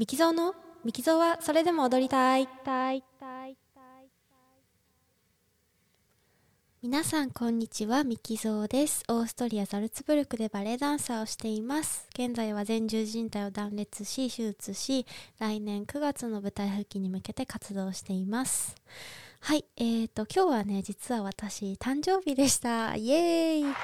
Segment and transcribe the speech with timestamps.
[0.00, 2.48] ミキゾーのミキゾーはそれでも踊りたい。
[6.80, 9.02] 皆さんこんにちはミキゾーです。
[9.10, 12.08] オーストリアザルツブルクでバレエダンサーをしています。
[12.14, 15.04] 現在は前十字靭帯を断裂し手術し
[15.38, 18.74] 来年9月の舞台復帰に向けて活動しています。
[19.40, 22.96] はいえーと今日はね実は私誕生日でした。
[22.96, 23.74] イエーイ。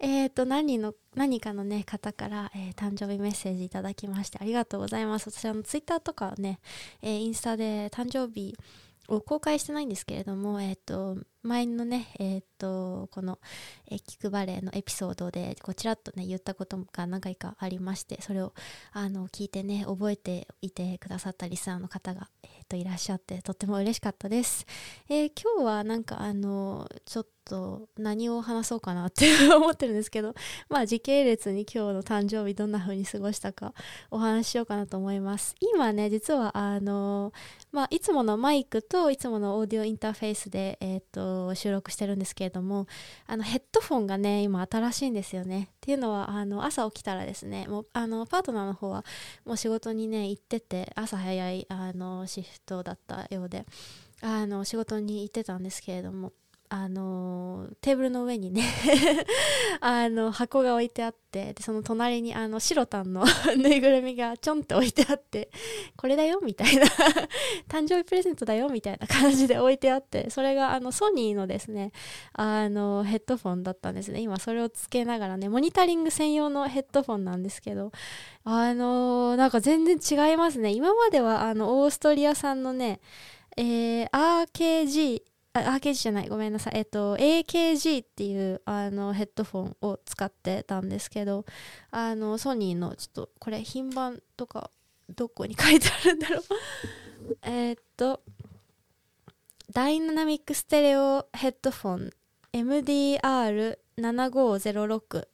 [0.00, 5.30] えっと何の何かのね方から、えー、誕生日メッセージいただきましてありがとうございます。
[5.30, 6.60] 私あのツイッターとかね、
[7.02, 8.56] えー、インスタで誕生日
[9.08, 13.38] を公開してないんですけれども、えっ、ー、と、前のね、えっ、と、この、
[13.90, 18.52] えー、キクバレーのエピソードで、こちらっとね、言ったことが何回かありまして、それを、
[18.92, 24.66] あの、聞いてね、覚えていてくださったリスナーの方が、えっ、と、いらっしゃって、とっても嬉しかったです。
[25.08, 29.26] え今日はなんか、あの、ちょっと、何を話そうかなって
[29.56, 30.34] 思ってるんですけど、
[30.68, 33.74] まあ、時系列に今日の誕生日どんな風に過ごしたか、
[34.10, 35.54] お話ししようかなと思います。
[35.60, 37.32] 今ね、実は、あの、
[37.72, 42.86] まあ、いつものマイクといつものオーディオインターフェースで、えっと、を、収録してるんですけれども、
[43.26, 45.68] あの、ヘッドフォンがね、今新しいんですよね。
[45.70, 49.04] っていうのは、あの、朝起きたらですね、もう、あの、パートナーの方は、
[49.44, 53.66] もう仕事にね、行ってて、朝早い、あの、シフトだったようで、
[54.22, 56.32] あの、仕事に行ってたんですけれども、
[56.72, 58.62] あのテーブルの上にね
[59.82, 63.24] あの箱が置いてあってでその隣にあの白タンの
[63.58, 65.50] ぬいぐるみがちょんって置いてあって
[65.96, 66.38] これだよ？
[66.40, 66.86] みたいな。
[67.68, 68.68] 誕生日プレゼントだよ？
[68.68, 71.90] みたいな感じで置いてあってそれがあのソニーのですね
[72.34, 74.20] あのヘッドフォンだったんですね。
[74.20, 77.90] 今それをつけながらねモニタリング専用のヘッドフォンなんですけど
[78.44, 80.70] あのなんか全然違いますね。
[80.70, 83.00] 今まではあのオーストリア産のね
[83.56, 86.78] えー、RKG あ、RKG じゃない、ごめんなさい。
[86.78, 91.44] えっと、AKG っていうあのヘッドフォンを使ってたんですけど、
[91.90, 94.70] あの、ソニーの、ちょっと、これ、品番とか、
[95.08, 96.42] どこに書いてあるんだろう
[97.42, 98.22] えっと、
[99.72, 102.10] ダイナミックステレオヘッドフォン
[102.52, 105.28] MDR7506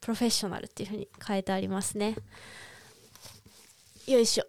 [0.00, 2.16] プロフェッショナルっていうふうに書いてありますね。
[4.06, 4.46] よいしょ。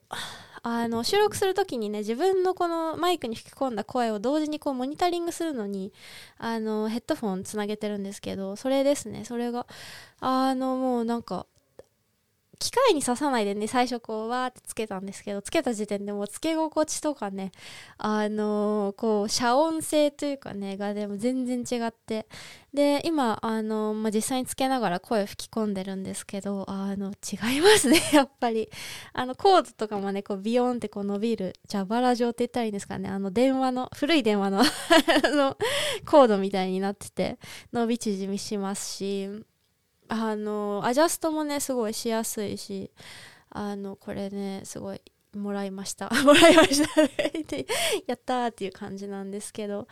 [0.66, 5.91] あの収録する時にね自分のこのマイクに吹き込んだ声を同時にこうモニタリングするのに
[6.38, 9.25] あのヘッドフォンつなげてるんですけどそれですね。
[9.25, 9.68] それが
[10.22, 11.46] あのもうなんか
[12.63, 17.51] 機械に刺さないでね最初こうわーってつけたんですけどつけた時点でもうつけ心地とかね
[17.97, 22.28] あのー、こう遮音性というかねがでも全然違って。
[22.73, 28.69] で今あのー、まあ、実際につけながら声吹き込んでるんですけどあの違いますね やっぱり。
[29.13, 34.63] あのコードとかもねこうビヨンってこう伸びる蛇腹状って言ったらいいんですかねあの電話の古い電話の
[35.35, 35.57] の
[36.06, 37.38] コードみたいになってて
[37.72, 39.29] 伸び縮みしますし
[40.13, 42.91] あのアジャストもねすごいしやすいし
[43.50, 45.01] あのこれねすごい
[45.35, 46.12] もらいました。
[46.24, 47.01] もらいました。
[48.06, 49.88] やったーっていう感じなんですけど。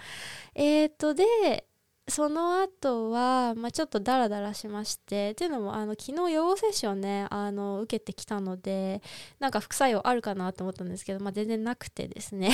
[0.54, 1.68] えっ、ー、とで
[2.08, 9.02] その後は、まあ、ちょっとダラダラしましてっていうのもあの昨日予防接種をねあの受けてきたので
[9.40, 12.52] なんか副作用あるかなと思ったんですけど、まあ、全然なくてですね。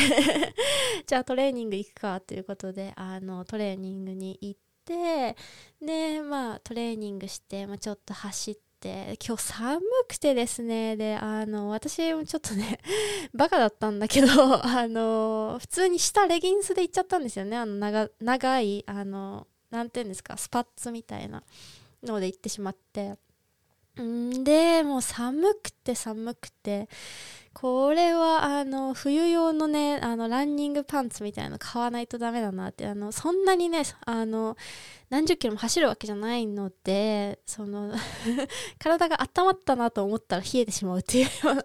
[1.07, 5.35] じゃあトレーニング行くかということであのトレーニングに行って
[5.85, 10.95] でまあトレーニングして、まあ、ちょっと走って今日寒くてですね。
[10.95, 12.79] であの私もちょっとね
[13.35, 14.27] バカだったんだけど
[14.65, 17.57] あの普通に下レギンスで行っちゃったんですよね。
[17.57, 21.43] あの長長いあのなていうんですかスパッツみたいな
[22.03, 23.17] ので行ってしまって。
[24.03, 26.89] んでもう寒くて寒くて
[27.53, 34.55] これはあの冬用のねあのランニングパンツみたいなの買わないとダメだなってあのそんなにねあの
[35.09, 37.95] 何十キロも走るわけじゃないのでその
[38.77, 41.63] 体が温まったなと思ったら冷えてしまうっていうような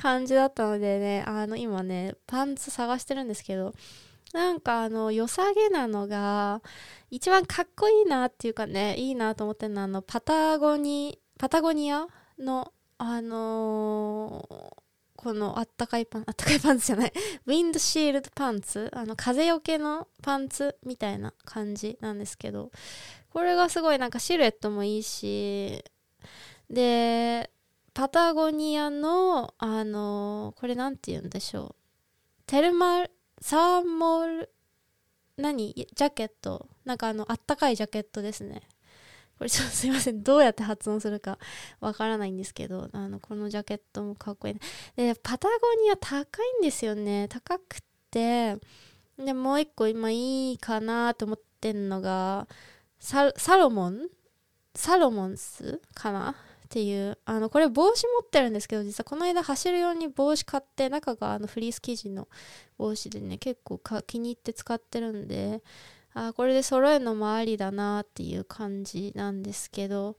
[0.00, 3.74] 感じだったのでねあの今ねパンツ探してるんですけど
[4.32, 6.62] なんかあの良さげなのが
[7.10, 12.06] 一番かっこいいなっていうかねいいなと思ってるのはあのパタゴニパタゴニア
[12.38, 14.82] のあのー
[15.18, 17.12] このあったかいパン、あったかいパンツじゃない、
[17.46, 22.70] ウィンドシールドパンツ、あの風よけのパンツみたいな感じなんですけど、
[23.30, 25.82] これがすごいなんかシルエットもいいし、
[26.68, 27.50] で、
[27.94, 31.74] パタゴニアの、あのこれなんて言うんでしょう。
[32.46, 33.10] テルマル、
[33.40, 34.52] サーモル、
[35.38, 35.72] 何？
[35.74, 36.68] ジャケット？
[36.84, 38.60] なんかあの、あったかいジャケットですね。
[39.38, 40.22] これちょっとすいません。
[40.24, 41.38] どうやって発音するか
[41.80, 44.54] わからないんですけど、あの、このジャケットもかっこいい、
[44.96, 45.54] で、パタゴ
[45.84, 47.28] ニア高いんですよね。
[47.28, 48.58] 高くて、
[49.18, 52.48] で、もう一個今いいかなと思ってんのが、
[52.98, 54.08] サロモン？
[54.74, 56.34] サロモンスかな？
[56.66, 62.26] っていうあのこれ帽子持ってるんですけど実はこの間走るように帽子買って中があのフリース生地の
[62.76, 65.62] 帽子でね結構気に入って使ってるんで
[66.18, 70.16] あこれで揃えるのもありだなっていう感じなんですけど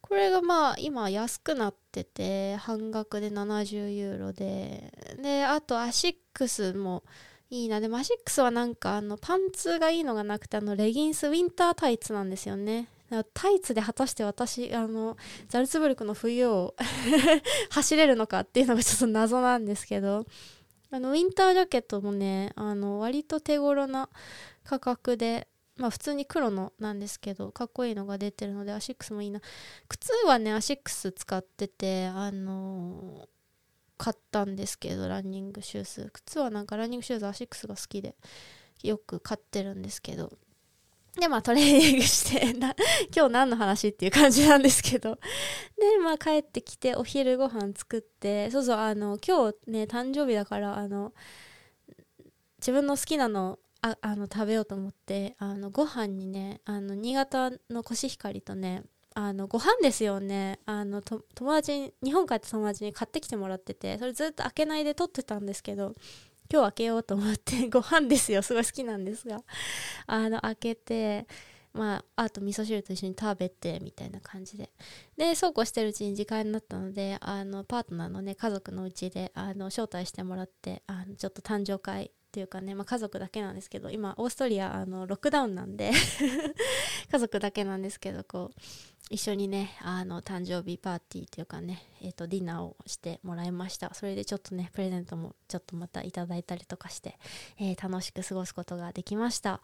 [0.00, 4.92] これがまあ今安くなってて半額で70ユーロで。
[5.20, 7.02] であとアシックスも
[7.50, 7.80] いいな。
[7.80, 12.88] でもアシックスはなんかあのパンツがいいのがなくてあのレギンスウィンタータイツなんですよね。
[13.34, 15.16] タイツで果たして私あの
[15.48, 16.74] ザルツブルクの冬を
[17.70, 20.24] 走れるのかっていうのがちょっと謎なんですけど。
[20.90, 24.08] あのウィンタージャケットもねあの割と手頃な
[24.64, 29.40] 価格でまあ普通に黒のなんですけどかっこいいのが出てるのでアシックスもいいな。
[29.88, 33.28] 靴はねアシックス使っててあのー、
[33.96, 36.10] 買ったんですけどランニングシューズ。
[36.12, 38.16] 靴はなんかランニングシューズアシックスが好きで
[38.82, 40.32] よく買ってるんですけど。
[41.18, 42.74] で、まあトレーニングして な、
[43.14, 45.18] 今日何の話っていう感じなんですけど。
[45.78, 51.12] で、まあ帰ってきてお昼ご飯作って、そうそう、あの、今日ね、誕生日だから、あの、
[52.58, 58.82] 自分の好きなのああの食べようと思ってあのご飯にねあの新潟のコシヒカリとね
[59.14, 65.94] あのご飯ですよねあの友達に日本帰った友達に買ってきてもらっててそれずっと開けないで取ってたんですけど
[66.50, 68.42] 今日開けようと思って ご飯ですよ。
[68.42, 69.42] すごい好きなんですが。
[70.06, 71.26] あの開けて
[71.74, 74.70] まあ、あと味噌汁と一緒に食べてみたいな感じで。
[75.16, 85.92] でそうこうしてるうちに時間になったのであのパートナーのね家族のうちであの招待してもらってあのちょっと誕生会っていうかね、まあ、家族だけなんですけど今オーストリアあのロックダウンなんで
[87.10, 88.60] 家族だけなんですけどこう
[89.10, 93.94] 一緒にねあの誕生日パーティーというかね、えーと、ディナーをしてもらいました。
[93.94, 97.18] それでちょっとねプレゼントもちょっとまたいただいたりとかして、
[97.58, 99.62] えー、楽しく過ごすことができました。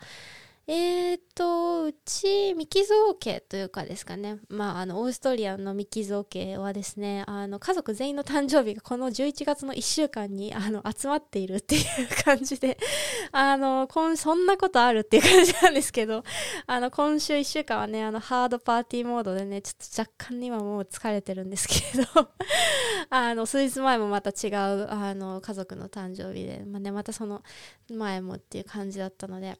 [0.66, 11.84] えーと、うち、ミキゾー家というかですかね、まあ、あの、オーストリアのミキゾー家はですね、あの、家族全員の誕生日がこの11月の1週間に、あの、集まっているっていう
[12.24, 12.78] 感じで、
[13.32, 16.24] あの、今、そんなことあるっていう感じなんですけど、
[16.66, 22.30] あの、今週1週間はね、あの、ハードパーティーモードでね、ちょっと若干今もう疲れてるんですけど、
[23.10, 27.42] あの、数日前もまた違う、あの、家族の誕生日で、まあね、またその
[27.90, 29.58] 前もっていう感じだったので、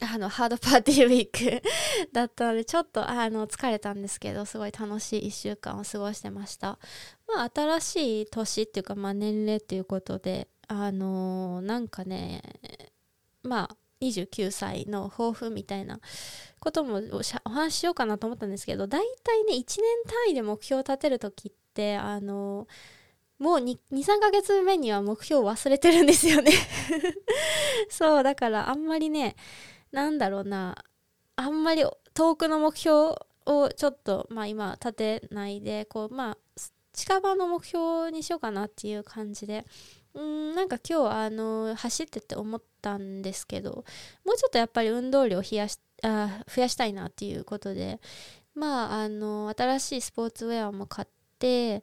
[0.00, 1.62] あの、ハードパーティーウィーク
[2.12, 6.78] だったので、ちょっと、あの、疲れたんですけど、すごい楽しい1週間を過ごしてました。
[7.26, 12.42] まあ、新しい年っていうか、まあ、年齢っていうことで、あのー、なんかね、
[13.42, 16.00] まあ、29歳の抱負みたいな
[16.60, 19.66] こともお話ししようかなと思ったんですけど、大体ね、1年
[20.06, 26.52] 単位で目標を立てるときって、あのー、もう2、3ヶ月目には目標を忘れてるんですよね
[27.90, 29.36] そう、だからあんまりね、
[29.92, 30.84] なんだろうな。
[31.36, 31.84] あんまり
[32.14, 33.16] 遠くの目標
[33.46, 36.38] をちょっとまあ今立てないでこうまあ
[36.92, 39.64] 近場の目標にしようかなっていう感じで。
[40.16, 43.84] うんなんか今日あの走ってて思ったんですけど
[44.24, 48.00] もうちょっとやっぱり運動量を冷やしあ増やしたいなっていうことで
[48.54, 51.82] まああの新しいスポーツウェアも買って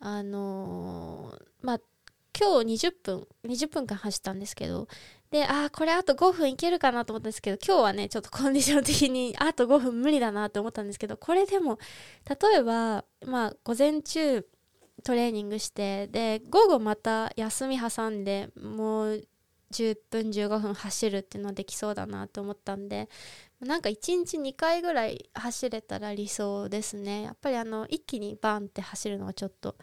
[0.00, 1.80] あのまあ
[2.38, 4.88] 今日20分20分間走ったんですけど
[5.34, 11.80] で、ああ、これあと5分いけるかなと思ったんですけど、今日はね、ちょっとコンディション的にあと5分無理だなって思ったんですけど、これでも、
[12.28, 14.46] 例えば、まあ、午前中
[15.02, 19.24] トレーニングして、で、午後また休み挟んで、もう
[19.72, 23.08] 10分15分走るっていうのはできそうだなと思ったんで
[23.60, 27.22] なんか1日2回ぐらい走れたら理想ですね。
[27.22, 29.74] やっぱりあの一気にバンって走るのはちょっと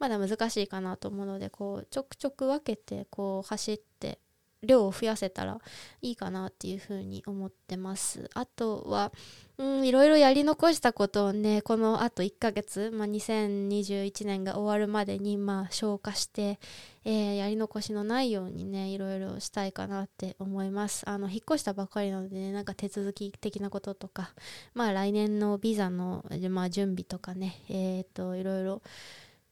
[0.00, 4.18] まだ難しいかなと思うのでこうちょくちょく分けてこう走って
[4.62, 5.58] 量を増やせたら
[6.02, 8.28] いいかなっていうふうに思ってます。
[8.34, 9.10] あとは、
[9.56, 16.58] うん、いろいろやり残したことをね、このあと1ヶ月、まあ、2021年が終わるまでに、まあ、消化して、
[17.04, 21.08] えー、やり残しのないようにね、いろいろしたいかなって思います。
[21.08, 24.34] あの、引っ越したばかりなのでね、なんか手続き的なこととか、
[24.74, 28.82] まあ、来年のビザの、まあ、準備とかね、えっ、ー、と、いろいろ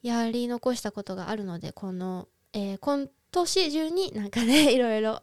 [0.03, 5.21] やり残したことがあるので、この、えー、今年中になんかね、 いろいろ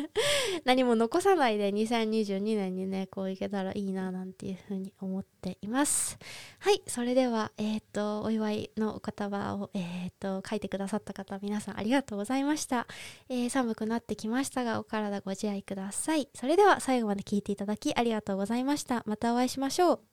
[0.64, 6.18] 何も残さないで2022年にね、こういけたらいいななんていうふうに思っています。
[6.60, 12.86] はい、それでは、えっ、ー、と、お祝いのお言葉を、えっ、ー、と、書いてくださった方、皆さんありがとうございました。
[13.28, 16.28] えー、寒くなってきましたが、お体ご自愛ください。
[16.34, 19.02] それでは最後まで聞いていただきありがとうございました。
[19.06, 20.11] またお会いしましょう。